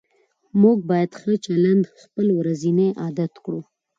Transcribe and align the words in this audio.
موږ 0.61 0.77
باید 0.89 1.11
ښه 1.19 1.33
چلند 1.45 1.83
خپل 2.01 2.27
ورځنی 2.39 2.87
عادت 3.01 3.33
کړو 3.43 3.61